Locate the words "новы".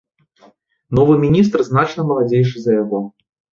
0.99-1.17